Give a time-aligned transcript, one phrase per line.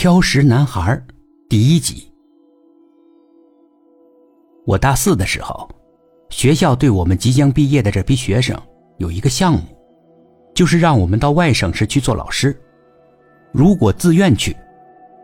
[0.00, 1.02] 挑食男孩
[1.48, 2.08] 第一集。
[4.64, 5.68] 我大四的时候，
[6.30, 8.56] 学校对我们即将毕业的这批学生
[8.98, 9.62] 有一个项目，
[10.54, 12.56] 就是让我们到外省市去做老师。
[13.50, 14.56] 如果自愿去，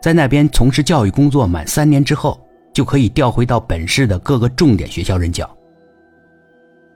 [0.00, 2.40] 在那边从事教育工作满三年之后，
[2.72, 5.46] 就可以调回到本市的各个重点学校任教。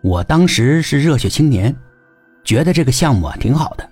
[0.03, 1.77] 我当时是热血青年，
[2.43, 3.87] 觉得这个项目啊挺好的，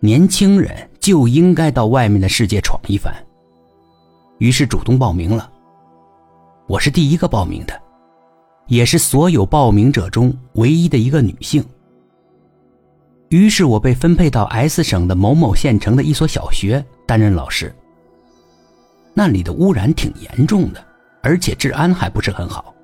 [0.00, 3.10] 年轻人就应该到外面的世界闯一番。
[4.40, 5.50] 于是主动报名了。
[6.66, 7.80] 我是第一个报名的，
[8.66, 11.64] 也是所有报名者中唯一的一个女性。
[13.30, 17.74] 于是我被分配到 S 省的某某县城的一所小学担任老师。
[19.14, 20.84] 那里的污染挺严重的，
[21.22, 22.74] 而且治安还不是很好，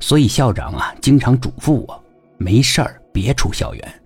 [0.00, 2.04] 所以校长啊经常嘱咐我，
[2.38, 4.02] 没事儿别出校园。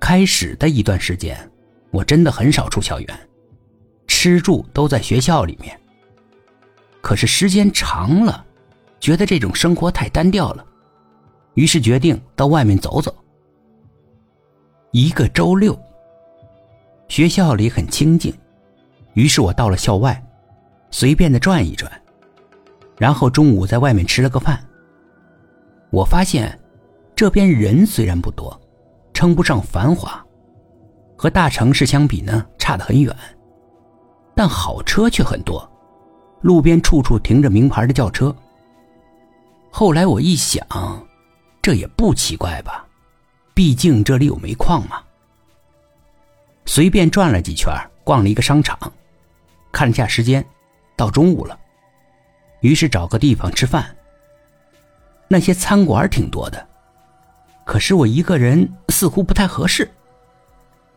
[0.00, 1.38] 开始的一段时间，
[1.94, 3.28] 我真的很少出校园，
[4.08, 5.78] 吃住都在学校里面。
[7.00, 8.44] 可是时间长了，
[8.98, 10.66] 觉得这种生活太单调了，
[11.54, 13.14] 于是决定到外面走走。
[14.90, 15.78] 一个周六，
[17.06, 18.34] 学校里很清静，
[19.12, 20.20] 于是我到了校外，
[20.90, 21.88] 随便的转一转，
[22.98, 24.60] 然后中午在外面吃了个饭。
[25.90, 26.58] 我发现，
[27.14, 28.60] 这边人虽然不多，
[29.12, 30.23] 称不上繁华，
[31.16, 33.14] 和大城市相比呢，差得很远，
[34.34, 35.70] 但好车却很多。
[36.40, 38.34] 路边处处停着名牌的轿车。
[39.70, 40.66] 后来我一想，
[41.62, 42.86] 这也不奇怪吧，
[43.54, 45.02] 毕竟这里有煤矿嘛。
[46.66, 47.72] 随便转了几圈，
[48.04, 48.78] 逛了一个商场，
[49.72, 50.44] 看了下时间，
[50.96, 51.58] 到中午了，
[52.60, 53.96] 于是找个地方吃饭。
[55.28, 56.68] 那些餐馆挺多的，
[57.64, 59.90] 可是我一个人似乎不太合适。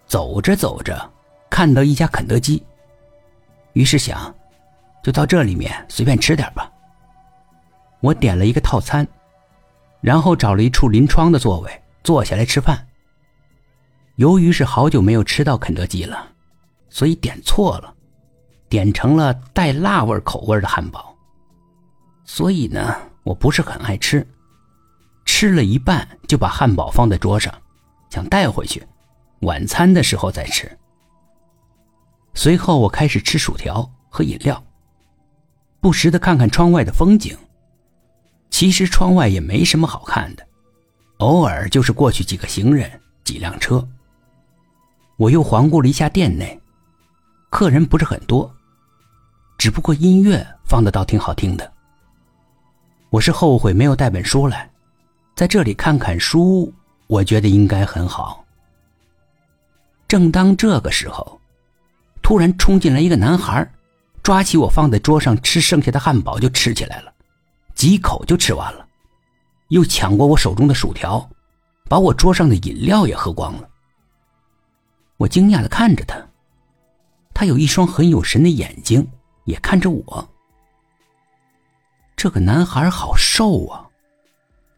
[0.08, 1.12] 走着走着，
[1.50, 2.64] 看到一家肯德基，
[3.74, 4.34] 于是想。
[5.04, 6.70] 就到这里面随便吃点吧。
[8.02, 9.08] 我点了一个套餐，
[10.02, 12.86] 然后找了一处临窗的座位坐下来吃饭。
[14.16, 16.28] 由于是好久没有吃到肯德基了，
[16.90, 17.94] 所以点错了，
[18.68, 21.16] 点成了带辣味口味的汉堡。
[22.26, 22.94] 所以呢，
[23.24, 24.28] 我不是很爱吃，
[25.24, 27.54] 吃了一半就把汉堡放在桌上，
[28.10, 28.86] 想带回去，
[29.42, 30.70] 晚餐的时候再吃。
[32.34, 34.64] 随后我开始吃薯条和饮料。
[35.80, 37.38] 不时的看看窗外的风景，
[38.50, 40.46] 其实窗外也没什么好看的，
[41.18, 43.88] 偶尔就是过去几个行人、几辆车。
[45.18, 46.60] 我又环顾了一下店内，
[47.52, 48.52] 客人不是很多，
[49.58, 51.72] 只不过音乐放的倒挺好听的。
[53.12, 54.70] 我是后悔没有带本书来，
[55.36, 56.74] 在这里看看书，
[57.06, 58.44] 我觉得应该很好。
[60.08, 61.40] 正当这个时候，
[62.22, 63.70] 突然冲进来一个男孩。
[64.24, 67.14] 抓起我放在桌上吃剩下的汉堡就吃起来了，
[67.74, 68.86] 几口就吃完了，
[69.70, 71.30] 又抢过我手中的薯条，
[71.86, 73.70] 把我桌上的饮料也喝光了。
[75.16, 76.22] 我惊讶的看着他，
[77.34, 79.08] 他有一双很有神的眼睛，
[79.46, 80.30] 也看着我。
[82.18, 83.88] 这个男孩好瘦啊，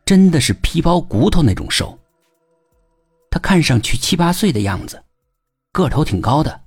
[0.06, 1.98] 真的是皮包骨头那种瘦。
[3.32, 5.02] 他看上去七八岁的样子，
[5.80, 6.66] 个头挺高的，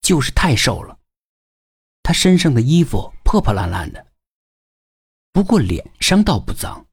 [0.00, 0.98] 就是太瘦了。
[2.02, 4.06] 他身上的衣服破破烂烂的，
[5.32, 6.86] 不过脸上倒不脏。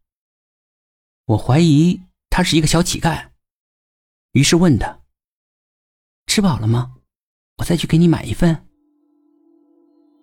[1.25, 3.29] 我怀疑他是一个小乞丐，
[4.33, 4.99] 于是问他
[6.27, 6.95] ：“吃饱了吗？
[7.57, 8.67] 我再去给你买一份。”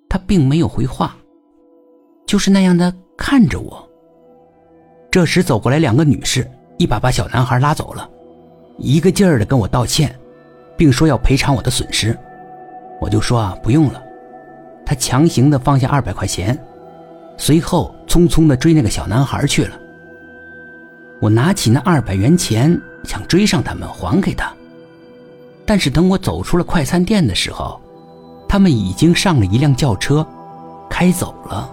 [0.09, 1.17] 他并没有回话，
[2.27, 3.89] 就是那样的看着我。
[5.11, 8.11] 这时走过来两个女士，一把把小男孩拉走了，
[8.79, 10.19] 一个劲儿的跟我道歉，
[10.83, 12.19] 并说要赔偿我的损失。
[13.01, 14.03] 我就说啊，不用了。
[14.85, 16.59] 他强行的放下二百块钱，
[17.37, 19.79] 随后匆匆的追那个小男孩去了。
[21.21, 24.53] 我拿起那二百元钱想追上他们还给他，
[25.65, 27.81] 但是等我走出了快餐店的时候，
[28.49, 30.27] 他们已经上了一辆轿车，
[30.91, 31.71] 开走了。